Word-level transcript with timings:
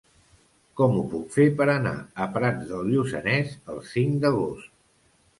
Com 0.79 0.93
ho 0.99 1.01
puc 1.09 1.25
fer 1.33 1.43
per 1.59 1.67
anar 1.73 1.91
a 2.25 2.25
Prats 2.37 2.65
de 2.71 2.79
Lluçanès 2.87 3.53
el 3.75 3.83
cinc 3.91 4.17
d'agost? 4.25 4.73